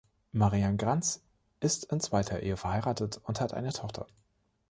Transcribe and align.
Marianne 0.31 0.77
Granz 0.77 1.21
ist 1.59 1.85
in 1.91 1.99
zweiter 1.99 2.41
Ehe 2.41 2.57
verheiratet 2.57 3.21
und 3.23 3.39
hat 3.39 3.53
eine 3.53 3.71
Tochter. 3.71 4.07